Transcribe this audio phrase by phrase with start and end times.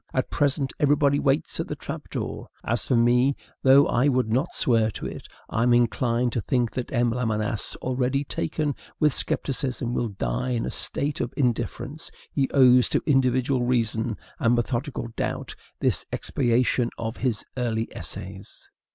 [0.15, 2.47] At present, everybody waits at the trap door.
[2.63, 6.71] As for me, though I would not swear to it, I am inclined to think
[6.71, 7.11] that M.
[7.11, 12.09] Lamennais, already taken with scepticism, will die in a state of indifference.
[12.31, 18.71] He owes to individual reason and methodical doubt this expiation of his early essays.